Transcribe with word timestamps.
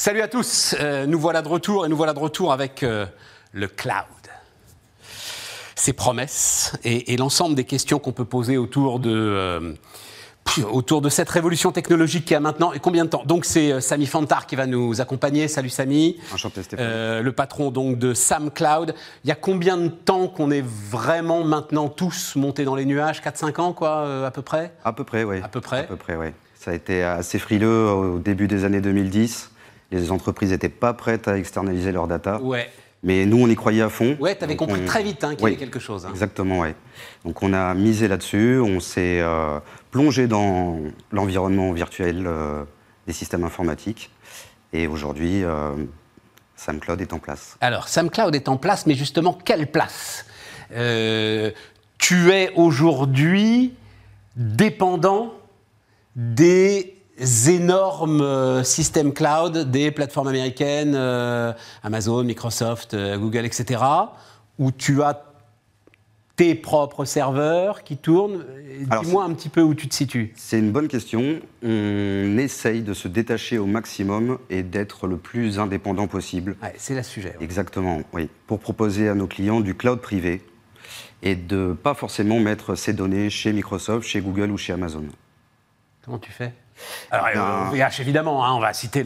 Salut 0.00 0.20
à 0.20 0.28
tous, 0.28 0.76
Euh, 0.78 1.06
nous 1.06 1.18
voilà 1.18 1.42
de 1.42 1.48
retour 1.48 1.84
et 1.84 1.88
nous 1.88 1.96
voilà 1.96 2.12
de 2.12 2.20
retour 2.20 2.52
avec 2.52 2.84
euh, 2.84 3.04
le 3.52 3.66
cloud. 3.66 4.04
Ses 5.74 5.92
promesses 5.92 6.72
et, 6.84 7.12
et 7.12 7.16
l'ensemble 7.16 7.56
des 7.56 7.64
questions 7.64 7.98
qu'on 7.98 8.12
peut 8.12 8.24
poser 8.24 8.58
autour 8.58 9.00
de, 9.00 9.10
euh, 9.12 9.72
autour 10.70 11.00
de 11.02 11.08
cette 11.08 11.28
révolution 11.28 11.72
technologique 11.72 12.26
qui 12.26 12.36
a 12.36 12.38
maintenant 12.38 12.72
et 12.72 12.78
combien 12.78 13.06
de 13.06 13.10
temps 13.10 13.24
Donc 13.26 13.44
c'est 13.44 13.80
Samy 13.80 14.06
Fantar 14.06 14.46
qui 14.46 14.54
va 14.54 14.66
nous 14.66 15.00
accompagner. 15.00 15.48
Salut 15.48 15.68
Samy. 15.68 16.16
Enchanté 16.32 16.62
Stéphane. 16.62 17.20
Le 17.20 17.32
patron 17.32 17.72
donc 17.72 17.98
de 17.98 18.14
Sam 18.14 18.52
Cloud. 18.52 18.94
Il 19.24 19.28
y 19.28 19.32
a 19.32 19.34
combien 19.34 19.76
de 19.76 19.88
temps 19.88 20.28
qu'on 20.28 20.52
est 20.52 20.64
vraiment 20.64 21.42
maintenant 21.42 21.88
tous 21.88 22.36
montés 22.36 22.64
dans 22.64 22.76
les 22.76 22.84
nuages? 22.84 23.20
4-5 23.20 23.60
ans 23.60 23.72
quoi 23.72 24.24
à 24.24 24.30
peu 24.30 24.42
près? 24.42 24.72
À 24.84 24.92
peu 24.92 25.02
près, 25.02 25.24
oui. 25.24 25.40
À 25.42 25.48
peu 25.48 25.60
près 25.60 25.80
À 25.80 25.82
peu 25.82 25.96
près, 25.96 26.14
oui. 26.14 26.28
Ça 26.54 26.70
a 26.70 26.74
été 26.74 27.02
assez 27.02 27.40
frileux 27.40 27.88
au 27.90 28.20
début 28.20 28.46
des 28.46 28.62
années 28.64 28.80
2010. 28.80 29.50
Les 29.90 30.10
entreprises 30.12 30.50
n'étaient 30.50 30.68
pas 30.68 30.92
prêtes 30.94 31.28
à 31.28 31.38
externaliser 31.38 31.92
leurs 31.92 32.06
data. 32.06 32.40
Ouais. 32.42 32.68
Mais 33.02 33.24
nous, 33.26 33.38
on 33.40 33.46
y 33.48 33.54
croyait 33.54 33.82
à 33.82 33.88
fond. 33.88 34.16
Ouais, 34.20 34.34
t'avais 34.34 34.54
Donc 34.56 34.68
compris 34.68 34.82
on- 34.82 34.86
très 34.86 35.02
vite 35.02 35.22
hein, 35.24 35.30
qu'il 35.30 35.40
y 35.40 35.44
Oui, 35.44 35.50
avait 35.52 35.58
quelque 35.60 35.78
chose. 35.78 36.04
hein. 36.04 36.10
Exactement, 36.10 36.60
oui. 36.60 36.70
Donc 37.24 37.42
on 37.42 37.52
a 37.52 37.72
misé 37.74 38.08
là-dessus, 38.08 38.58
on 38.58 38.80
s'est 38.80 39.20
euh, 39.20 39.60
plongé 39.92 40.26
dans 40.26 40.78
l'environnement 41.12 41.72
virtuel 41.72 42.24
euh, 42.26 42.64
des 43.06 43.12
systèmes 43.12 43.44
informatiques. 43.44 44.10
Et 44.72 44.86
aujourd'hui, 44.88 45.44
euh, 45.44 45.70
SamCloud 46.56 47.00
est 47.00 47.12
en 47.12 47.20
place. 47.20 47.56
Alors, 47.60 47.88
SamCloud 47.88 48.34
est 48.34 48.48
en 48.48 48.56
place, 48.56 48.84
mais 48.86 48.94
justement, 48.94 49.32
quelle 49.32 49.70
place? 49.70 50.26
Euh, 50.72 51.52
Tu 51.98 52.30
es 52.32 52.52
aujourd'hui 52.56 53.74
dépendant 54.36 55.32
des 56.16 56.97
énormes 57.48 58.20
euh, 58.20 58.62
systèmes 58.62 59.12
cloud 59.12 59.70
des 59.70 59.90
plateformes 59.90 60.28
américaines, 60.28 60.94
euh, 60.94 61.52
Amazon, 61.82 62.24
Microsoft, 62.24 62.94
euh, 62.94 63.18
Google, 63.18 63.44
etc., 63.44 63.82
où 64.58 64.72
tu 64.72 65.02
as 65.02 65.24
tes 66.36 66.54
propres 66.54 67.04
serveurs 67.04 67.82
qui 67.82 67.96
tournent. 67.96 68.44
Dis-moi 69.02 69.24
un 69.24 69.32
petit 69.34 69.48
peu 69.48 69.60
où 69.60 69.74
tu 69.74 69.88
te 69.88 69.94
situes. 69.94 70.32
C'est 70.36 70.60
une 70.60 70.70
bonne 70.70 70.86
question. 70.86 71.40
On 71.64 72.38
essaye 72.38 72.82
de 72.82 72.94
se 72.94 73.08
détacher 73.08 73.58
au 73.58 73.66
maximum 73.66 74.38
et 74.48 74.62
d'être 74.62 75.08
le 75.08 75.16
plus 75.16 75.58
indépendant 75.58 76.06
possible. 76.06 76.56
Ouais, 76.62 76.74
c'est 76.76 76.94
le 76.94 77.02
sujet. 77.02 77.34
ouais. 77.38 77.44
Exactement, 77.44 78.02
oui. 78.12 78.28
Pour 78.46 78.60
proposer 78.60 79.08
à 79.08 79.16
nos 79.16 79.26
clients 79.26 79.60
du 79.60 79.74
cloud 79.74 80.00
privé 80.00 80.42
et 81.22 81.34
de 81.34 81.76
pas 81.82 81.94
forcément 81.94 82.38
mettre 82.38 82.76
ces 82.76 82.92
données 82.92 83.30
chez 83.30 83.52
Microsoft, 83.52 84.06
chez 84.06 84.20
Google 84.20 84.52
ou 84.52 84.56
chez 84.56 84.72
Amazon. 84.72 85.06
Comment 86.04 86.18
tu 86.18 86.30
fais? 86.30 86.52
Alors, 87.10 87.26
Ben- 87.32 87.40
euh, 87.40 87.84
OVH, 87.86 88.00
évidemment, 88.00 88.44
hein, 88.46 88.52
on 88.54 88.60
va 88.60 88.72
citer 88.72 89.02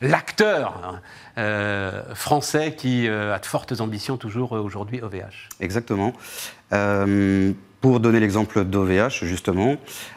l'acteur 0.00 0.74
hein, 0.84 1.00
euh, 1.38 2.02
français 2.14 2.74
qui 2.76 3.08
euh, 3.08 3.34
a 3.34 3.38
de 3.38 3.46
fortes 3.46 3.80
ambitions 3.80 4.16
toujours 4.16 4.56
euh, 4.56 4.60
aujourd'hui, 4.60 5.00
OVH. 5.02 5.48
Exactement. 5.60 6.12
Pour 7.80 8.00
donner 8.00 8.18
l'exemple 8.18 8.64
d'OVH, 8.64 9.24
justement, 9.24 9.76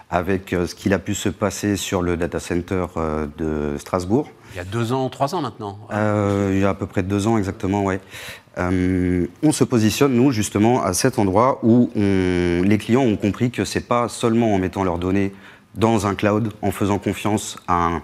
avec 0.09 0.50
ce 0.50 0.73
qu'il 0.73 0.94
a 0.94 1.00
pu 1.00 1.14
se 1.14 1.30
passer 1.30 1.78
sur 1.78 2.02
le 2.02 2.17
data 2.17 2.39
center 2.39 2.86
de 3.38 3.75
Strasbourg, 3.78 4.31
Il 4.53 4.58
y 4.58 4.59
a 4.59 4.64
deux 4.64 4.92
ans, 4.94 5.08
trois 5.09 5.36
ans 5.36 5.42
maintenant. 5.42 5.78
Il 6.52 6.58
y 6.59 6.66
a 6.66 6.69
à 6.69 6.73
peu 6.73 6.88
près 6.88 7.03
deux 7.03 7.28
ans 7.28 7.38
exactement, 7.38 7.84
ouais. 7.84 8.02
Euh, 8.58 9.28
on 9.44 9.52
se 9.52 9.64
positionne, 9.64 10.14
nous, 10.14 10.31
justement, 10.31 10.84
à 10.84 10.94
cet 10.94 11.19
endroit 11.19 11.59
où 11.64 11.92
on- 11.95 12.64
les 12.66 12.78
clients 12.80 13.03
ont 13.03 13.16
compris 13.16 13.52
que 13.52 13.64
c'est 13.64 13.88
pas 13.88 14.09
seulement 14.09 14.56
en 14.56 14.58
mettant 14.58 14.84
leurs 14.84 14.97
données 14.97 15.31
dans 15.76 16.06
un 16.08 16.16
cloud, 16.16 16.52
en 16.62 16.72
faisant 16.72 16.98
confiance 17.00 17.58
à 17.68 17.86
un, 17.86 17.96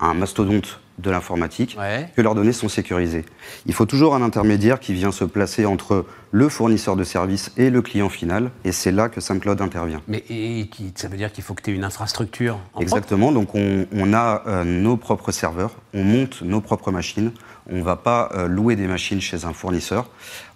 à 0.00 0.06
un 0.06 0.14
mastodonte 0.14 0.80
de 0.98 1.10
l'informatique, 1.10 1.76
Ouais. 1.78 2.08
que 2.16 2.22
leurs 2.22 2.34
données 2.34 2.52
sont 2.52 2.68
sécurisées. 2.68 3.24
Il 3.66 3.74
faut 3.74 3.84
toujours 3.86 4.14
un 4.14 4.22
intermédiaire 4.22 4.80
qui 4.80 4.94
vient 4.94 5.12
se 5.12 5.24
placer 5.24 5.66
entre 5.66 6.06
le 6.36 6.50
fournisseur 6.50 6.96
de 6.96 7.04
services 7.04 7.50
et 7.56 7.70
le 7.70 7.80
client 7.80 8.10
final, 8.10 8.50
et 8.62 8.70
c'est 8.70 8.92
là 8.92 9.08
que 9.08 9.22
SamCloud 9.22 9.62
intervient. 9.62 10.02
Mais 10.06 10.22
et 10.28 10.68
ça 10.94 11.08
veut 11.08 11.16
dire 11.16 11.32
qu'il 11.32 11.42
faut 11.42 11.54
que 11.54 11.62
tu 11.62 11.70
aies 11.70 11.74
une 11.74 11.82
infrastructure 11.82 12.56
en 12.56 12.58
propre? 12.58 12.82
Exactement, 12.82 13.32
donc 13.32 13.54
on, 13.54 13.86
on 13.90 14.12
a 14.12 14.42
euh, 14.46 14.64
nos 14.64 14.98
propres 14.98 15.32
serveurs, 15.32 15.72
on 15.94 16.04
monte 16.04 16.42
nos 16.42 16.60
propres 16.60 16.90
machines, 16.92 17.32
on 17.70 17.78
ne 17.78 17.82
va 17.82 17.96
pas 17.96 18.28
euh, 18.34 18.48
louer 18.48 18.76
des 18.76 18.86
machines 18.86 19.18
chez 19.18 19.46
un 19.46 19.54
fournisseur, 19.54 20.10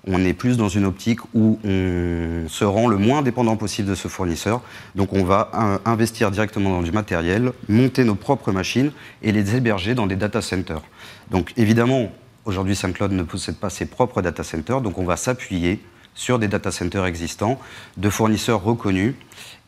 on 0.07 0.23
est 0.23 0.35
plus 0.35 0.59
dans 0.59 0.69
une 0.69 0.85
optique 0.85 1.21
où 1.33 1.59
on 1.65 2.47
se 2.49 2.65
rend 2.65 2.87
le 2.87 2.99
moins 2.99 3.23
dépendant 3.23 3.57
possible 3.57 3.89
de 3.89 3.95
ce 3.95 4.09
fournisseur, 4.09 4.61
donc 4.97 5.15
on 5.15 5.25
va 5.25 5.51
euh, 5.55 5.79
investir 5.87 6.31
directement 6.31 6.73
dans 6.73 6.83
du 6.83 6.93
matériel, 6.93 7.53
monter 7.71 8.05
nos 8.05 8.17
propres 8.17 8.53
machines 8.53 8.93
et 9.23 9.33
les 9.33 9.57
héberger 9.57 9.95
dans 9.95 10.07
des 10.07 10.17
data 10.17 10.43
centers. 10.43 10.83
Donc 11.31 11.55
évidemment, 11.57 12.13
aujourd'hui 12.45 12.75
SamCloud 12.77 13.13
ne 13.13 13.23
possède 13.23 13.57
pas 13.57 13.71
ses 13.71 13.87
propres 13.87 14.23
data 14.23 14.43
centers, 14.43 14.81
donc 14.81 14.99
on 14.99 15.05
va 15.05 15.17
s'appuyer 15.17 15.81
sur 16.15 16.39
des 16.39 16.49
data 16.49 16.71
centers 16.71 17.05
existants, 17.07 17.59
de 17.97 18.11
fournisseurs 18.11 18.63
reconnus. 18.63 19.15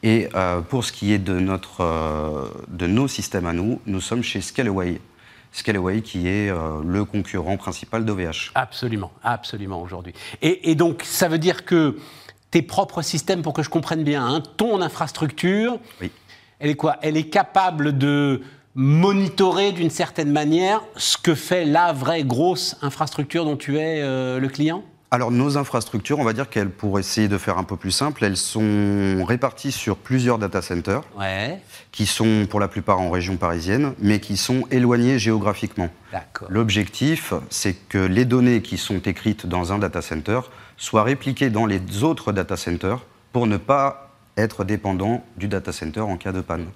Et 0.03 0.29
euh, 0.35 0.61
pour 0.61 0.85
ce 0.85 0.91
qui 0.93 1.13
est 1.13 1.19
de, 1.19 1.39
notre, 1.39 1.81
euh, 1.81 2.49
de 2.69 2.87
nos 2.89 3.07
systèmes 3.07 3.47
à 3.47 3.53
nous, 3.53 3.81
nous 3.87 4.01
sommes 4.01 4.23
chez 4.23 4.41
Scalaway. 4.41 5.01
Scalaway 5.53 6.03
qui 6.03 6.27
est 6.27 6.51
euh, 6.51 6.81
le 6.85 7.05
concurrent 7.05 7.57
principal 7.57 8.05
d'OVH. 8.05 8.51
Absolument, 8.55 9.13
absolument 9.23 9.81
aujourd'hui. 9.81 10.13
Et, 10.41 10.71
et 10.71 10.75
donc, 10.75 11.03
ça 11.05 11.29
veut 11.29 11.39
dire 11.39 11.65
que 11.65 11.97
tes 12.51 12.63
propres 12.63 13.03
systèmes, 13.03 13.43
pour 13.43 13.53
que 13.53 13.63
je 13.63 13.69
comprenne 13.71 14.03
bien, 14.03 14.27
hein, 14.27 14.43
ton 14.57 14.83
infrastructure, 14.83 15.79
Oui. 16.01 16.11
elle 16.59 16.71
est 16.71 16.75
quoi? 16.75 16.97
Elle 17.03 17.17
est 17.17 17.29
capable 17.29 17.97
de 17.97 18.43
monitorer 18.75 19.73
d'une 19.73 19.91
certaine 19.91 20.33
manière 20.33 20.83
ce 20.97 21.17
que 21.17 21.35
fait 21.35 21.65
la 21.65 21.93
vraie 21.93 22.25
grosse 22.25 22.77
infrastructure 22.83 23.45
dont 23.45 23.57
tu 23.57 23.79
es 23.79 24.01
euh, 24.03 24.39
le 24.39 24.49
client? 24.49 24.83
Alors 25.11 25.31
nos 25.31 25.59
infrastructures, 25.59 26.19
on 26.19 26.25
va 26.25 26.33
dire 26.33 26.49
qu'elles, 26.49 26.71
pour 26.71 26.99
essayer 26.99 27.29
de 27.29 27.37
faire 27.37 27.59
un 27.59 27.65
peu 27.65 27.77
plus 27.77 27.91
simple, 27.91 28.25
elles 28.25 28.39
sont 28.39 29.23
réparties 29.27 29.71
sur 29.71 29.99
plusieurs 29.99 30.39
data 30.39 30.63
centers 30.63 31.03
Ouais, 31.19 31.61
qui 31.91 32.07
sont 32.07 32.47
pour 32.49 32.61
la 32.61 32.69
plupart 32.69 32.99
en 32.99 33.11
région 33.11 33.37
parisienne, 33.37 33.93
mais 33.99 34.21
qui 34.21 34.39
sont 34.39 34.65
éloignés 34.71 35.19
géographiquement. 35.19 35.91
L'objectif, 36.49 37.35
c'est 37.51 37.75
que 37.75 37.99
les 37.99 38.25
données 38.25 38.63
qui 38.63 38.79
sont 38.79 39.01
écrites 39.01 39.47
dans 39.47 39.75
un 39.75 39.79
data 39.79 40.01
center 40.01 40.41
soient 40.79 41.03
répliquées 41.03 41.51
dans 41.51 41.67
les 41.67 42.03
autres 42.03 42.33
data 42.33 42.57
centers 42.57 43.05
pour 43.33 43.47
ne 43.47 43.59
pas 43.59 44.15
être 44.39 44.65
dépendant 44.65 45.23
du 45.37 45.47
data 45.47 45.73
center 45.73 46.01
en 46.01 46.17
cas 46.17 46.33
de 46.33 46.41
panne. 46.41 46.69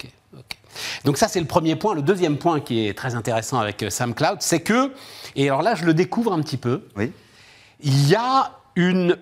Donc 1.05 1.17
ça, 1.17 1.29
c'est 1.29 1.41
le 1.41 1.47
premier 1.47 1.77
point. 1.77 1.95
Le 1.95 2.03
deuxième 2.03 2.39
point 2.39 2.61
qui 2.61 2.87
est 2.87 2.97
très 2.97 3.15
intéressant 3.15 3.59
avec 3.59 3.83
euh, 3.83 3.91
Sam 3.91 4.15
Cloud, 4.15 4.39
c'est 4.41 4.61
que, 4.61 4.93
et 5.35 5.49
alors 5.49 5.63
là, 5.63 5.75
je 5.75 5.85
le 5.85 5.95
découvre 5.95 6.33
un 6.33 6.41
petit 6.41 6.57
peu, 6.57 6.83
Oui, 6.97 7.13
il 7.81 8.09
y 8.09 8.15
a 8.15 8.53
une 8.75 9.17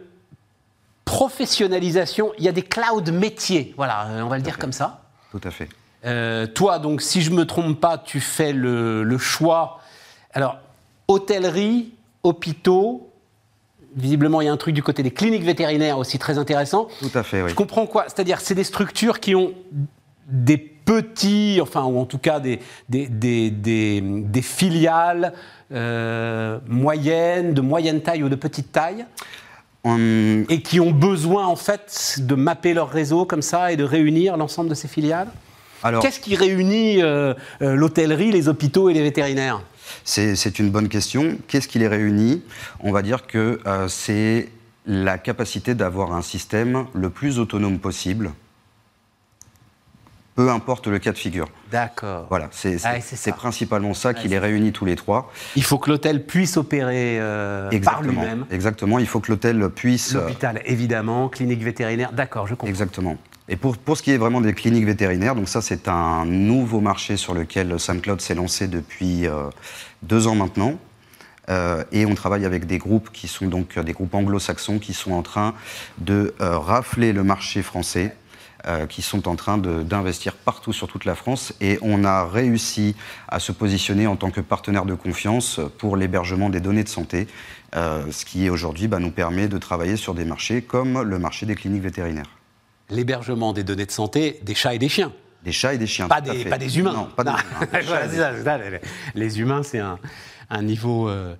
professionnalisation, 1.04 2.32
il 2.38 2.44
y 2.44 2.48
a 2.48 2.52
des 2.52 2.62
cloud 2.62 3.10
métiers, 3.12 3.74
voilà, 3.76 4.06
euh, 4.08 4.22
on 4.22 4.28
va 4.28 4.36
le 4.36 4.42
dire 4.42 4.58
comme 4.58 4.72
ça. 4.72 5.02
tout 5.30 5.40
à 5.44 5.50
fait. 5.50 5.68
Euh, 6.04 6.46
toi, 6.46 6.78
donc, 6.78 7.00
si 7.00 7.22
je 7.22 7.30
me 7.30 7.46
trompe 7.46 7.80
pas, 7.80 7.96
tu 7.98 8.20
fais 8.20 8.52
le, 8.52 9.02
le 9.04 9.18
choix. 9.18 9.80
Alors, 10.34 10.58
hôtellerie, 11.08 11.94
hôpitaux, 12.22 13.10
visiblement, 13.96 14.40
il 14.42 14.46
y 14.46 14.48
a 14.48 14.52
un 14.52 14.56
truc 14.58 14.74
du 14.74 14.82
côté 14.82 15.02
des 15.02 15.10
cliniques 15.12 15.44
vétérinaires 15.44 15.96
aussi 15.98 16.18
très 16.18 16.36
intéressant. 16.36 16.88
Tout 17.00 17.10
à 17.18 17.22
fait, 17.22 17.42
oui. 17.42 17.48
Je 17.50 17.54
comprends 17.54 17.86
quoi? 17.86 18.04
C'est-à-dire, 18.04 18.40
c'est 18.40 18.54
des 18.54 18.64
structures 18.64 19.18
qui 19.20 19.34
ont 19.34 19.52
des 20.26 20.73
petits, 20.84 21.58
enfin, 21.62 21.84
ou 21.84 21.98
en 21.98 22.04
tout 22.04 22.18
cas 22.18 22.40
des, 22.40 22.60
des, 22.88 23.06
des, 23.08 23.50
des- 23.50 24.00
des 24.02 24.42
filiales 24.42 25.32
euh, 25.72 26.58
moyennes, 26.68 27.54
de 27.54 27.60
moyenne 27.60 28.00
taille 28.02 28.22
ou 28.22 28.28
de 28.28 28.36
petite 28.36 28.72
taille, 28.72 29.06
Hum, 29.86 30.46
et 30.48 30.62
qui 30.62 30.80
ont 30.80 30.92
besoin, 30.92 31.46
en 31.46 31.56
fait, 31.56 32.16
de 32.20 32.34
mapper 32.34 32.72
leur 32.72 32.88
réseau 32.88 33.26
comme 33.26 33.42
ça 33.42 33.70
et 33.70 33.76
de 33.76 33.84
réunir 33.84 34.38
l'ensemble 34.38 34.70
de 34.70 34.74
ces 34.74 34.88
filiales? 34.88 35.28
Alors, 35.82 36.02
Qu'est-ce 36.02 36.20
qui 36.20 36.36
réunit 36.36 37.02
euh, 37.02 37.34
euh, 37.60 37.74
l'hôtellerie, 37.74 38.32
les 38.32 38.48
hôpitaux 38.48 38.88
et 38.88 38.94
les 38.94 39.02
vétérinaires? 39.02 39.60
C'est 40.02 40.36
c'est 40.36 40.58
une 40.58 40.70
bonne 40.70 40.88
question. 40.88 41.36
Qu'est-ce 41.48 41.68
qui 41.68 41.78
les 41.78 41.88
réunit? 41.88 42.42
On 42.80 42.92
va 42.92 43.02
dire 43.02 43.26
que 43.26 43.60
euh, 43.66 43.86
c'est 43.88 44.48
la 44.86 45.18
capacité 45.18 45.74
d'avoir 45.74 46.14
un 46.14 46.22
système 46.22 46.86
le 46.94 47.10
plus 47.10 47.38
autonome 47.38 47.78
possible, 47.78 48.30
peu 50.34 50.50
importe 50.50 50.88
le 50.88 50.98
cas 50.98 51.12
de 51.12 51.18
figure. 51.18 51.48
D'accord. 51.70 52.26
Voilà, 52.28 52.48
c'est 52.50 52.76
Ah, 52.84 53.00
ça. 53.00 53.32
principalement 53.32 53.94
ça 53.94 54.14
qui 54.14 54.24
Ouais, 54.24 54.30
les 54.30 54.38
réunit 54.38 54.72
tous 54.72 54.84
les 54.84 54.96
trois. 54.96 55.30
Il 55.54 55.62
faut 55.64 55.78
que 55.78 55.90
l'hôtel 55.90 56.24
puisse 56.26 56.56
opérer 56.56 57.18
euh, 57.20 57.70
par 57.82 58.02
lui-même. 58.02 58.44
Exactement. 58.50 58.98
Il 58.98 59.06
faut 59.06 59.20
que 59.20 59.30
l'hôtel 59.30 59.68
puisse. 59.70 60.14
euh, 60.14 60.20
L'hôpital, 60.20 60.60
évidemment, 60.66 61.28
clinique 61.28 61.62
vétérinaire. 61.62 62.12
D'accord, 62.12 62.46
je 62.46 62.54
comprends. 62.54 62.66
Exactement. 62.68 63.16
Et 63.48 63.56
pour, 63.56 63.76
pour 63.76 63.96
ce 63.96 64.02
qui 64.02 64.10
est 64.10 64.16
vraiment 64.16 64.40
des 64.40 64.54
cliniques 64.54 64.86
vétérinaires, 64.86 65.34
donc 65.34 65.48
ça 65.48 65.60
c'est 65.60 65.86
un 65.86 66.24
nouveau 66.24 66.80
marché 66.80 67.16
sur 67.18 67.34
lequel 67.34 67.78
SamCloud 67.78 68.20
s'est 68.20 68.34
lancé 68.34 68.66
depuis 68.68 69.26
euh, 69.26 69.50
deux 70.02 70.26
ans 70.26 70.34
maintenant. 70.34 70.78
Euh, 71.50 71.84
et 71.92 72.06
on 72.06 72.14
travaille 72.14 72.46
avec 72.46 72.66
des 72.66 72.78
groupes 72.78 73.10
qui 73.12 73.28
sont 73.28 73.46
donc 73.46 73.78
des 73.78 73.92
groupes 73.92 74.14
anglo-saxons 74.14 74.78
qui 74.78 74.94
sont 74.94 75.12
en 75.12 75.20
train 75.20 75.52
de 75.98 76.34
rafler 76.40 77.12
le 77.12 77.22
marché 77.22 77.60
français 77.62 78.16
euh, 78.66 78.86
qui 78.86 79.02
sont 79.02 79.28
en 79.28 79.36
train 79.36 79.58
d'investir 79.58 80.34
partout 80.34 80.72
sur 80.72 80.88
toute 80.88 81.04
la 81.04 81.14
France. 81.14 81.52
Et 81.60 81.78
on 81.82 82.04
a 82.04 82.24
réussi 82.24 82.94
à 83.28 83.38
se 83.38 83.52
positionner 83.52 84.06
en 84.06 84.16
tant 84.16 84.30
que 84.30 84.40
partenaire 84.40 84.86
de 84.86 84.94
confiance 84.94 85.60
pour 85.78 85.96
l'hébergement 85.96 86.48
des 86.48 86.60
données 86.60 86.84
de 86.84 86.88
santé, 86.88 87.26
euh, 87.76 88.04
ce 88.10 88.24
qui 88.24 88.48
aujourd'hui 88.48 88.88
bah, 88.88 89.00
nous 89.00 89.10
permet 89.10 89.48
de 89.48 89.58
travailler 89.58 89.96
sur 89.96 90.14
des 90.14 90.24
marchés 90.24 90.62
comme 90.62 91.02
le 91.02 91.18
marché 91.18 91.44
des 91.46 91.54
cliniques 91.54 91.82
vétérinaires. 91.82 92.30
L'hébergement 92.90 93.52
des 93.52 93.64
données 93.64 93.86
de 93.86 93.90
santé 93.90 94.40
des 94.42 94.54
chats 94.54 94.74
et 94.74 94.78
des 94.78 94.88
chiens 94.88 95.12
des 95.44 95.52
chats 95.52 95.74
et 95.74 95.78
des 95.78 95.86
chiens. 95.86 96.08
Pas, 96.08 96.22
des, 96.22 96.46
pas 96.46 96.56
des, 96.56 96.78
humains. 96.78 96.94
Non, 96.94 97.08
pas 97.14 97.22
des 97.22 97.30
humains. 98.16 98.58
les, 99.14 99.40
humains, 99.40 99.62
c'est 99.62 99.78
un, 99.78 99.98
un, 100.54 100.62
niveau. 100.62 101.08
Euh, 101.08 101.34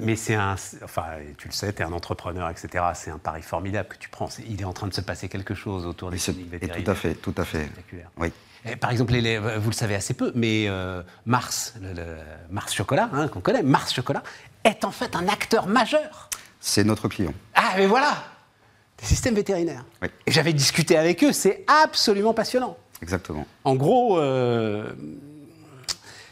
mais 0.00 0.16
c'est 0.16 0.34
un. 0.34 0.56
Enfin, 0.82 1.04
tu 1.36 1.48
le 1.48 1.52
sais, 1.52 1.72
tu 1.72 1.82
es 1.82 1.84
un 1.84 1.92
entrepreneur, 1.92 2.48
etc. 2.50 2.84
C'est 2.94 3.10
un 3.10 3.18
pari 3.18 3.42
formidable 3.42 3.88
que 3.88 3.96
tu 3.96 4.08
prends. 4.08 4.28
il 4.48 4.60
est 4.60 4.64
en 4.64 4.72
train 4.72 4.86
de 4.86 4.94
se 4.94 5.00
passer 5.00 5.28
quelque 5.28 5.54
chose 5.54 5.86
autour 5.86 6.10
des 6.10 6.18
cliniques 6.18 6.50
vétérinaires. 6.50 6.84
Tout 6.84 6.90
à 6.90 6.94
fait, 6.94 7.14
tout 7.14 7.34
à 7.36 7.44
fait. 7.44 7.68
Oui. 8.16 8.32
par 8.80 8.90
exemple, 8.90 9.12
les, 9.12 9.38
vous 9.38 9.70
le 9.70 9.74
savez 9.74 9.94
assez 9.94 10.14
peu, 10.14 10.32
mais 10.34 10.66
euh, 10.68 11.02
Mars, 11.26 11.74
le, 11.80 12.16
Mars 12.50 12.74
Chocolat, 12.74 13.10
hein, 13.12 13.28
qu'on 13.28 13.40
connaît, 13.40 13.62
Mars 13.62 13.92
Chocolat, 13.92 14.22
est 14.64 14.84
en 14.84 14.90
fait 14.90 15.16
un 15.16 15.28
acteur 15.28 15.66
majeur. 15.66 16.28
C'est 16.60 16.84
notre 16.84 17.08
client. 17.08 17.34
Ah, 17.54 17.74
mais 17.76 17.86
voilà 17.86 18.24
Des 18.98 19.06
systèmes 19.06 19.34
vétérinaires. 19.34 19.84
Oui. 20.02 20.08
Et 20.26 20.32
j'avais 20.32 20.52
discuté 20.52 20.96
avec 20.96 21.22
eux, 21.22 21.32
c'est 21.32 21.64
absolument 21.66 22.34
passionnant. 22.34 22.76
Exactement. 23.02 23.46
En 23.64 23.76
gros, 23.76 24.18
euh, 24.18 24.92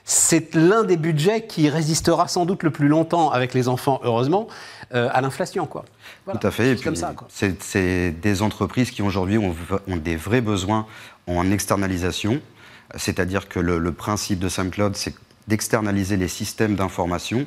c'est 0.08 0.54
l'un 0.54 0.84
des 0.84 0.96
budgets 0.96 1.46
qui 1.46 1.68
résistera 1.68 2.28
sans 2.28 2.46
doute 2.46 2.62
le 2.62 2.70
plus 2.70 2.86
longtemps 2.86 3.30
avec 3.30 3.52
les 3.54 3.66
enfants, 3.66 4.00
heureusement, 4.04 4.46
euh, 4.94 5.08
à 5.12 5.20
l'inflation. 5.20 5.66
Quoi. 5.66 5.84
Tout 6.30 6.46
à 6.46 6.50
fait. 6.52 6.76
c'est 7.28 8.12
des 8.12 8.42
entreprises 8.42 8.92
qui 8.92 9.02
aujourd'hui 9.02 9.36
ont, 9.36 9.54
des 9.96 10.16
vrais 10.16 10.40
besoins 10.40 10.86
en 11.26 11.50
externalisation. 11.50 12.40
C'est-à-dire 12.94 13.48
que 13.48 13.58
le, 13.58 13.78
le, 13.78 13.90
principe 13.90 14.38
de 14.38 14.48
SamCloud, 14.48 14.94
c'est 14.94 15.14
d'externaliser 15.48 16.16
les 16.16 16.28
systèmes 16.28 16.76
d'information 16.76 17.46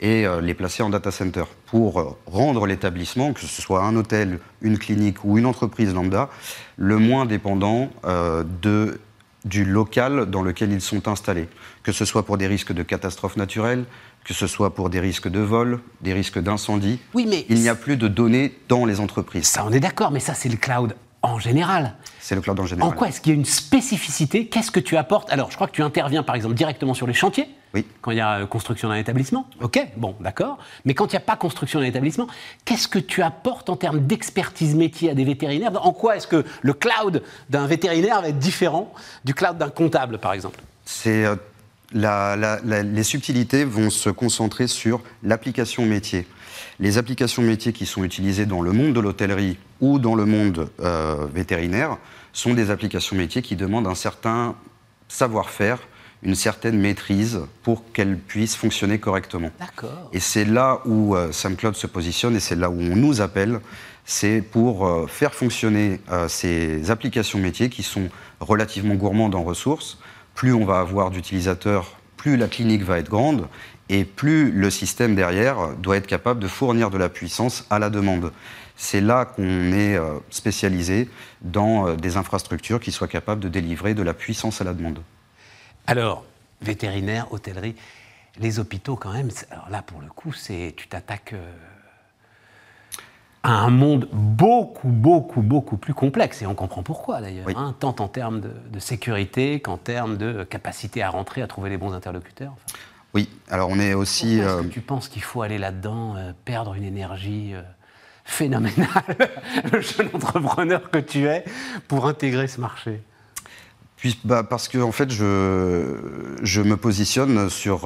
et 0.00 0.26
euh, 0.26 0.40
les 0.40 0.54
placer 0.54 0.82
en 0.82 0.90
data 0.90 1.10
center 1.10 1.44
pour 1.66 2.00
euh, 2.00 2.16
rendre 2.26 2.66
l'établissement, 2.66 3.32
que 3.32 3.40
ce 3.40 3.62
soit 3.62 3.84
un 3.84 3.94
hôtel, 3.96 4.40
une 4.62 4.78
clinique 4.78 5.24
ou 5.24 5.38
une 5.38 5.46
entreprise 5.46 5.94
lambda, 5.94 6.30
le 6.76 6.96
moins 6.96 7.26
dépendant 7.26 7.90
euh, 8.04 8.42
de, 8.62 8.98
du 9.44 9.64
local 9.64 10.26
dans 10.26 10.42
lequel 10.42 10.72
ils 10.72 10.80
sont 10.80 11.08
installés. 11.08 11.48
Que 11.82 11.92
ce 11.92 12.04
soit 12.04 12.24
pour 12.24 12.38
des 12.38 12.46
risques 12.46 12.72
de 12.72 12.82
catastrophes 12.82 13.36
naturelles, 13.36 13.84
que 14.24 14.34
ce 14.34 14.46
soit 14.46 14.74
pour 14.74 14.90
des 14.90 15.00
risques 15.00 15.28
de 15.28 15.40
vol, 15.40 15.80
des 16.00 16.12
risques 16.12 16.38
d'incendie. 16.38 17.00
Oui, 17.14 17.26
mais 17.28 17.46
il 17.48 17.60
n'y 17.60 17.68
a 17.68 17.74
plus 17.74 17.96
de 17.96 18.08
données 18.08 18.58
dans 18.68 18.84
les 18.84 19.00
entreprises. 19.00 19.46
Ça, 19.46 19.64
on 19.64 19.72
est 19.72 19.80
d'accord, 19.80 20.10
mais 20.10 20.20
ça, 20.20 20.34
c'est 20.34 20.48
le 20.48 20.56
cloud 20.56 20.94
en 21.30 21.38
général. 21.38 21.94
C'est 22.20 22.34
le 22.34 22.40
cloud 22.40 22.58
en 22.60 22.66
général. 22.66 22.92
En 22.92 22.94
quoi 22.94 23.08
est-ce 23.08 23.20
qu'il 23.20 23.32
y 23.32 23.34
a 23.34 23.38
une 23.38 23.44
spécificité? 23.44 24.46
Qu'est-ce 24.46 24.70
que 24.70 24.80
tu 24.80 24.96
apportes? 24.96 25.30
Alors, 25.30 25.50
je 25.50 25.56
crois 25.56 25.66
que 25.66 25.72
tu 25.72 25.82
interviens, 25.82 26.22
par 26.22 26.34
exemple, 26.34 26.54
directement 26.54 26.94
sur 26.94 27.06
les 27.06 27.14
chantiers. 27.14 27.48
Oui. 27.72 27.86
Quand 28.02 28.10
il 28.10 28.18
y 28.18 28.20
a 28.20 28.40
euh, 28.40 28.46
construction 28.46 28.88
d'un 28.88 28.96
établissement. 28.96 29.48
OK, 29.60 29.80
bon, 29.96 30.16
d'accord. 30.20 30.58
Mais 30.84 30.94
quand 30.94 31.06
il 31.06 31.12
n'y 31.12 31.18
a 31.18 31.20
pas 31.24 31.36
construction 31.36 31.80
d'un 31.80 31.86
établissement, 31.86 32.26
qu'est-ce 32.64 32.88
que 32.88 32.98
tu 32.98 33.22
apportes 33.22 33.70
en 33.70 33.76
termes 33.76 34.00
d'expertise 34.00 34.74
métier 34.74 35.10
à 35.10 35.14
des 35.14 35.24
vétérinaires? 35.24 35.70
En 35.86 35.92
quoi 35.92 36.16
est-ce 36.16 36.26
que 36.26 36.44
le 36.62 36.72
cloud 36.72 37.22
d'un 37.48 37.66
vétérinaire 37.66 38.22
va 38.22 38.28
être 38.28 38.38
différent 38.38 38.92
du 39.24 39.34
cloud 39.34 39.56
d'un 39.56 39.70
comptable, 39.70 40.18
par 40.18 40.32
exemple? 40.32 40.60
C'est. 40.84 41.24
Euh, 41.24 41.36
les 41.92 43.02
subtilités 43.02 43.64
vont 43.64 43.90
se 43.90 44.10
concentrer 44.10 44.68
sur 44.68 45.00
l'application 45.24 45.84
métier 45.84 46.24
les 46.78 46.98
applications 46.98 47.42
métiers 47.42 47.72
qui 47.72 47.86
sont 47.86 48.04
utilisées 48.04 48.46
dans 48.46 48.62
le 48.62 48.72
monde 48.72 48.92
de 48.94 49.00
l'hôtellerie 49.00 49.58
ou 49.80 49.98
dans 49.98 50.14
le 50.14 50.24
monde 50.24 50.70
euh, 50.80 51.26
vétérinaire 51.32 51.98
sont 52.32 52.54
des 52.54 52.70
applications 52.70 53.16
métiers 53.16 53.42
qui 53.42 53.56
demandent 53.56 53.86
un 53.86 53.94
certain 53.94 54.54
savoir-faire, 55.08 55.78
une 56.22 56.34
certaine 56.34 56.78
maîtrise 56.78 57.40
pour 57.62 57.90
qu'elles 57.92 58.18
puissent 58.18 58.56
fonctionner 58.56 58.98
correctement. 58.98 59.50
Et 60.12 60.20
c'est 60.20 60.44
là 60.44 60.80
où 60.84 61.16
euh, 61.16 61.32
SamCloud 61.32 61.74
se 61.74 61.86
positionne 61.86 62.36
et 62.36 62.40
c'est 62.40 62.56
là 62.56 62.70
où 62.70 62.78
on 62.78 62.96
nous 62.96 63.20
appelle, 63.20 63.60
c'est 64.04 64.42
pour 64.42 64.86
euh, 64.86 65.06
faire 65.06 65.34
fonctionner 65.34 66.00
ces 66.28 66.90
applications 66.90 67.38
métiers 67.38 67.68
qui 67.68 67.82
sont 67.82 68.08
relativement 68.40 68.94
gourmandes 68.94 69.34
en 69.34 69.42
ressources. 69.42 69.98
Plus 70.34 70.52
on 70.52 70.64
va 70.64 70.80
avoir 70.80 71.10
d'utilisateurs, 71.10 71.96
plus 72.16 72.36
la 72.36 72.48
clinique 72.48 72.82
va 72.82 72.98
être 72.98 73.08
grande 73.08 73.48
et 73.90 74.04
plus 74.04 74.52
le 74.52 74.70
système 74.70 75.16
derrière 75.16 75.74
doit 75.76 75.96
être 75.96 76.06
capable 76.06 76.40
de 76.40 76.46
fournir 76.46 76.90
de 76.90 76.96
la 76.96 77.08
puissance 77.08 77.66
à 77.70 77.80
la 77.80 77.90
demande. 77.90 78.32
C'est 78.76 79.00
là 79.00 79.24
qu'on 79.24 79.72
est 79.72 79.96
euh, 79.96 80.18
spécialisé 80.30 81.10
dans 81.42 81.88
euh, 81.88 81.96
des 81.96 82.16
infrastructures 82.16 82.78
qui 82.80 82.92
soient 82.92 83.08
capables 83.08 83.40
de 83.40 83.48
délivrer 83.48 83.94
de 83.94 84.02
la 84.02 84.14
puissance 84.14 84.60
à 84.60 84.64
la 84.64 84.74
demande. 84.74 85.00
Alors, 85.88 86.24
vétérinaire, 86.62 87.32
hôtellerie, 87.32 87.74
les 88.38 88.60
hôpitaux 88.60 88.94
quand 88.94 89.12
même, 89.12 89.28
alors 89.50 89.68
là 89.68 89.82
pour 89.82 90.00
le 90.00 90.06
coup, 90.06 90.32
c'est 90.32 90.72
tu 90.76 90.86
t'attaques 90.86 91.32
euh, 91.32 91.52
à 93.42 93.52
un 93.52 93.70
monde 93.70 94.08
beaucoup, 94.12 94.88
beaucoup, 94.88 95.42
beaucoup 95.42 95.78
plus 95.78 95.94
complexe. 95.94 96.42
Et 96.42 96.46
on 96.46 96.54
comprend 96.54 96.84
pourquoi 96.84 97.20
d'ailleurs, 97.20 97.48
hein, 97.56 97.74
tant 97.80 97.96
en 97.98 98.06
termes 98.06 98.40
de, 98.40 98.78
sécurité 98.78 99.58
qu'en 99.58 99.78
termes 99.78 100.16
de 100.16 100.44
capacité 100.44 101.02
à 101.02 101.10
rentrer, 101.10 101.42
à 101.42 101.48
trouver 101.48 101.70
les 101.70 101.76
bons 101.76 101.92
interlocuteurs. 101.92 102.54
Oui, 103.14 103.28
alors 103.48 103.68
on 103.70 103.78
est 103.80 103.94
aussi. 103.94 104.38
Est-ce 104.38 104.62
que 104.62 104.66
euh, 104.66 104.68
tu 104.70 104.80
penses 104.80 105.08
qu'il 105.08 105.22
faut 105.22 105.42
aller 105.42 105.58
là-dedans, 105.58 106.16
euh, 106.16 106.32
perdre 106.44 106.74
une 106.74 106.84
énergie 106.84 107.50
euh, 107.54 107.62
phénoménale, 108.24 108.88
le 109.72 109.80
jeune 109.80 110.08
entrepreneur 110.12 110.90
que 110.90 110.98
tu 110.98 111.26
es, 111.26 111.44
pour 111.88 112.06
intégrer 112.06 112.46
ce 112.46 112.60
marché? 112.60 113.02
Puis, 113.96 114.18
bah, 114.24 114.44
Parce 114.44 114.68
que 114.68 114.78
en 114.78 114.92
fait, 114.92 115.10
je, 115.10 116.36
je 116.42 116.60
me 116.62 116.76
positionne 116.76 117.50
sur, 117.50 117.80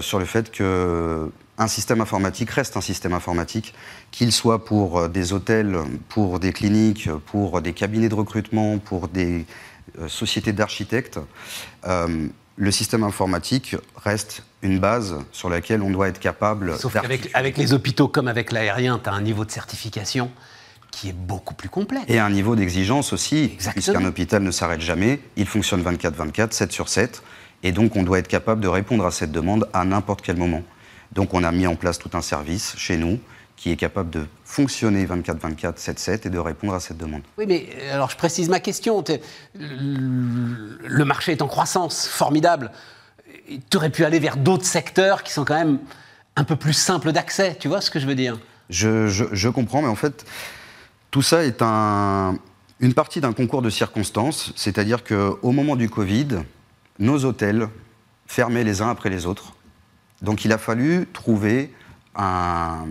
sur 0.00 0.18
le 0.18 0.24
fait 0.24 0.50
que 0.50 1.30
un 1.58 1.68
système 1.68 2.00
informatique 2.00 2.50
reste 2.50 2.76
un 2.78 2.80
système 2.80 3.12
informatique, 3.12 3.74
qu'il 4.10 4.32
soit 4.32 4.64
pour 4.64 5.08
des 5.10 5.34
hôtels, 5.34 5.76
pour 6.08 6.40
des 6.40 6.52
cliniques, 6.52 7.10
pour 7.26 7.60
des 7.60 7.74
cabinets 7.74 8.08
de 8.08 8.14
recrutement, 8.14 8.78
pour 8.78 9.08
des 9.08 9.44
sociétés 10.08 10.52
d'architectes 10.52 11.20
le 12.60 12.70
système 12.70 13.02
informatique 13.04 13.74
reste 13.96 14.44
une 14.62 14.78
base 14.78 15.16
sur 15.32 15.48
laquelle 15.48 15.82
on 15.82 15.90
doit 15.90 16.08
être 16.08 16.20
capable. 16.20 16.76
Sauf 16.78 16.92
qu'avec 16.92 17.30
avec 17.34 17.56
les 17.56 17.72
hôpitaux 17.72 18.08
comme 18.08 18.28
avec 18.28 18.52
l'aérien, 18.52 19.00
tu 19.02 19.08
as 19.08 19.12
un 19.12 19.22
niveau 19.22 19.44
de 19.44 19.50
certification 19.50 20.30
qui 20.90 21.08
est 21.08 21.14
beaucoup 21.14 21.54
plus 21.54 21.68
complexe. 21.68 22.04
Et 22.08 22.18
un 22.18 22.30
niveau 22.30 22.56
d'exigence 22.56 23.12
aussi, 23.12 23.56
puisqu'un 23.72 24.04
hôpital 24.04 24.42
ne 24.42 24.50
s'arrête 24.50 24.80
jamais, 24.80 25.20
il 25.36 25.46
fonctionne 25.46 25.82
24-24, 25.82 26.52
7 26.52 26.72
sur 26.72 26.88
7, 26.88 27.22
et 27.62 27.72
donc 27.72 27.96
on 27.96 28.02
doit 28.02 28.18
être 28.18 28.28
capable 28.28 28.60
de 28.60 28.68
répondre 28.68 29.06
à 29.06 29.10
cette 29.10 29.30
demande 29.30 29.68
à 29.72 29.84
n'importe 29.84 30.22
quel 30.22 30.36
moment. 30.36 30.62
Donc 31.12 31.34
on 31.34 31.44
a 31.44 31.52
mis 31.52 31.66
en 31.66 31.76
place 31.76 31.98
tout 31.98 32.10
un 32.14 32.22
service 32.22 32.74
chez 32.76 32.96
nous 32.96 33.18
qui 33.56 33.70
est 33.70 33.76
capable 33.76 34.08
de 34.10 34.26
fonctionner 34.44 35.04
24-24, 35.04 35.76
7-7 35.76 36.26
et 36.26 36.30
de 36.30 36.38
répondre 36.38 36.72
à 36.72 36.80
cette 36.80 36.96
demande. 36.96 37.20
Oui, 37.36 37.44
mais 37.46 37.68
euh, 37.78 37.94
alors 37.94 38.08
je 38.08 38.16
précise 38.16 38.48
ma 38.48 38.58
question. 38.58 39.04
Le 39.54 41.04
marché 41.04 41.32
est 41.32 41.42
en 41.42 41.46
croissance, 41.46 42.08
formidable. 42.08 42.72
Tu 43.68 43.76
aurais 43.76 43.90
pu 43.90 44.04
aller 44.04 44.18
vers 44.18 44.36
d'autres 44.36 44.64
secteurs 44.64 45.22
qui 45.22 45.32
sont 45.32 45.44
quand 45.44 45.56
même 45.56 45.78
un 46.36 46.44
peu 46.44 46.56
plus 46.56 46.72
simples 46.72 47.12
d'accès, 47.12 47.56
tu 47.58 47.68
vois 47.68 47.80
ce 47.80 47.90
que 47.90 47.98
je 47.98 48.06
veux 48.06 48.14
dire? 48.14 48.38
Je, 48.68 49.48
comprends, 49.48 49.82
mais 49.82 49.88
en 49.88 49.96
fait, 49.96 50.24
tout 51.10 51.22
ça 51.22 51.44
est 51.44 51.60
un, 51.60 52.38
une 52.78 52.94
partie 52.94 53.20
d'un 53.20 53.32
concours 53.32 53.62
de 53.62 53.70
circonstances, 53.70 54.52
c'est-à-dire 54.56 55.02
qu'au 55.04 55.52
moment 55.52 55.76
du 55.76 55.90
Covid, 55.90 56.28
nos 56.98 57.24
hôtels 57.24 57.68
fermaient 58.26 58.64
les 58.64 58.80
uns 58.80 58.90
après 58.90 59.10
les 59.10 59.26
autres. 59.26 59.54
Donc 60.22 60.44
il 60.44 60.52
a 60.52 60.58
fallu 60.58 61.08
trouver 61.12 61.72
un, 62.14 62.86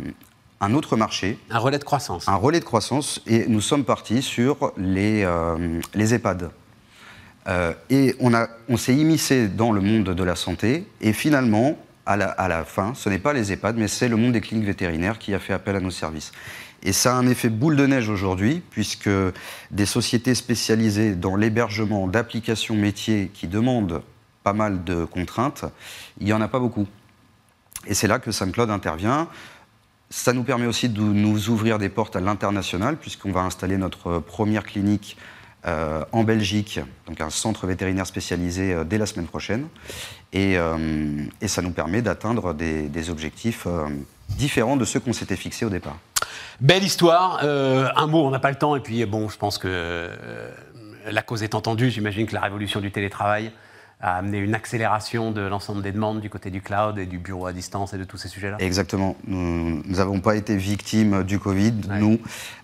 un 0.62 0.74
autre 0.74 0.98
marché. 0.98 1.40
Un 1.50 1.60
relais 1.60 1.80
de 1.80 1.84
croissance. 1.84 2.28
Un 2.28 2.36
relais 2.36 2.60
de 2.60 2.66
croissance. 2.66 3.22
Et 3.26 3.48
nous 3.48 3.62
sommes 3.62 3.86
partis 3.86 4.22
sur 4.22 4.74
les, 4.78 5.24
euh, 5.24 5.80
les 5.94 6.14
EHPAD. 6.14 6.52
Euh, 7.50 7.74
et 7.90 8.16
on, 8.20 8.32
on 8.70 8.78
s'est 8.78 8.96
immiscé 8.96 9.48
dans 9.48 9.72
le 9.72 9.82
monde 9.82 10.14
de 10.14 10.24
la 10.24 10.36
santé. 10.36 10.86
Et 11.02 11.14
finalement, 11.14 11.78
à 12.06 12.18
la, 12.18 12.66
fin, 12.66 12.94
ce 12.96 13.08
n'est 13.08 13.20
pas 13.20 13.34
les 13.34 13.52
EHPAD, 13.52 13.78
mais 13.78 13.88
c'est 13.88 14.08
le 14.08 14.16
monde 14.16 14.32
des 14.32 14.42
cliniques 14.42 14.66
vétérinaires 14.66 15.20
qui 15.20 15.34
a 15.36 15.40
fait 15.40 15.54
appel 15.54 15.76
à 15.76 15.80
nos 15.80 15.92
services. 15.92 16.32
Et 16.82 16.92
ça 16.92 17.14
a 17.14 17.18
un 17.20 17.28
effet 17.28 17.50
boule 17.50 17.76
de 17.76 17.86
neige 17.86 18.10
aujourd'hui, 18.10 18.64
puisque 18.72 19.10
des 19.70 19.86
sociétés 19.86 20.34
spécialisées 20.34 21.14
dans 21.14 21.36
l'hébergement 21.36 22.08
d'applications 22.08 22.76
métiers 22.76 23.30
qui 23.34 23.48
demandent 23.48 24.02
pas 24.44 24.54
mal 24.54 24.84
de 24.84 25.06
contraintes, 25.06 25.66
il 26.20 26.26
n'y 26.26 26.34
en 26.34 26.42
a 26.42 26.48
pas 26.48 26.60
beaucoup. 26.60 26.88
Et 27.86 27.94
c'est 27.94 28.08
là 28.08 28.18
que 28.18 28.32
SamCloud 28.32 28.72
intervient. 28.72 29.28
Ça 30.10 30.34
nous 30.34 30.44
permet 30.44 30.66
aussi 30.66 30.90
de 30.90 31.02
nous 31.02 31.50
ouvrir 31.50 31.78
des 31.78 31.90
portes 31.90 32.16
à 32.16 32.22
l'international, 32.22 32.98
puisqu'on 32.98 33.32
va 33.32 33.42
installer 33.42 33.78
notre 33.78 34.18
première 34.18 34.64
clinique 34.64 35.16
euh, 35.68 36.06
en 36.14 36.24
Belgique, 36.24 36.80
donc 37.06 37.20
un 37.20 37.30
centre 37.30 37.68
vétérinaire 37.68 38.08
spécialisé 38.08 38.74
euh, 38.74 38.84
dès 38.86 38.98
la 38.98 39.06
semaine 39.06 39.28
prochaine. 39.28 39.68
Et, 40.32 40.58
euh, 40.58 40.78
ça 41.48 41.62
nous 41.62 41.72
permet 41.72 42.02
d'atteindre 42.02 42.54
des, 42.54 43.10
objectifs 43.10 43.68
différents 44.30 44.78
de 44.78 44.86
ceux 44.86 45.00
qu'on 45.00 45.12
s'était 45.12 45.36
fixés 45.36 45.66
au 45.66 45.70
départ. 45.70 45.98
Belle 46.62 46.84
histoire. 46.84 47.44
un 47.44 48.08
mot, 48.08 48.26
on 48.26 48.30
n'a 48.30 48.40
pas 48.40 48.52
le 48.52 48.58
temps. 48.58 48.76
Et 48.76 48.80
puis, 48.80 49.04
bon, 49.06 49.28
je 49.28 49.38
pense 49.38 49.58
que 49.58 50.10
la 51.10 51.22
cause 51.22 51.44
est 51.44 51.56
entendue, 51.56 51.90
j'imagine 51.90 52.28
que 52.28 52.36
la 52.36 52.42
révolution 52.42 52.80
du 52.80 52.92
télétravail 52.92 53.52
a 54.02 54.16
amené 54.16 54.38
une 54.38 54.56
accélération 54.56 55.32
de 55.32 55.42
l'ensemble 55.42 55.82
des 55.82 55.92
demandes 55.92 56.22
du 56.22 56.30
côté 56.30 56.50
du 56.52 56.62
cloud 56.62 56.98
et 56.98 57.06
du 57.06 57.18
bureau 57.18 57.48
à 57.48 57.54
distance 57.54 57.94
et 57.94 57.98
de 57.98 58.06
tous 58.06 58.18
ces 58.18 58.30
sujets-là 58.30 58.58
Exactement. 58.60 59.18
Nous 59.28 59.84
n'avons 59.86 60.22
pas 60.22 60.36
été 60.36 60.56
victimes 60.56 61.24
du 61.24 61.38
Covid. 61.38 61.74
Nous, 62.00 62.20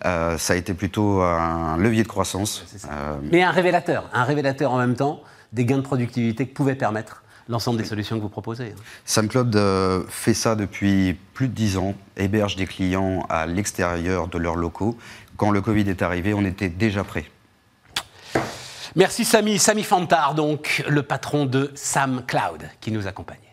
euh, 0.06 0.38
ça 0.38 0.54
a 0.54 0.56
été 0.56 0.74
plutôt 0.74 1.22
un 1.22 1.78
levier 1.78 2.04
de 2.04 2.08
croissance. 2.08 2.66
Euh, 2.90 3.18
Mais 3.32 3.44
un 3.44 3.52
révélateur, 3.52 4.10
un 4.14 4.24
révélateur 4.24 4.72
en 4.72 4.78
même 4.78 4.96
temps 4.96 5.22
des 5.52 5.66
gains 5.66 5.78
de 5.78 5.82
productivité 5.82 6.48
que 6.48 6.54
pouvaient 6.54 6.76
permettre 6.76 7.24
l'ensemble 7.48 7.78
des 7.78 7.86
solutions 7.86 8.18
que 8.18 8.22
vous 8.22 8.30
proposez. 8.30 8.74
SamCloud 9.06 9.56
euh, 9.56 10.04
fait 10.08 10.34
ça 10.34 10.56
depuis 10.56 11.18
plus 11.34 11.48
de 11.48 11.54
10 11.54 11.78
ans, 11.78 11.94
héberge 12.18 12.56
des 12.56 12.66
clients 12.66 13.26
à 13.30 13.46
l'extérieur 13.46 14.28
de 14.28 14.38
leurs 14.38 14.56
locaux. 14.56 14.98
Quand 15.38 15.52
le 15.52 15.62
Covid 15.62 15.90
est 15.90 16.02
arrivé, 16.02 16.34
on 16.34 16.44
était 16.46 16.70
déjà 16.70 17.04
prêt. 17.04 17.26
Merci 18.98 19.26
Samy, 19.26 19.60
Samy 19.60 19.84
Fantar, 19.84 20.36
donc 20.36 20.84
le 20.88 21.04
patron 21.04 21.46
de 21.46 21.70
Sam 21.76 22.24
Cloud, 22.26 22.70
qui 22.80 22.92
nous 22.92 23.08
accompagne. 23.08 23.45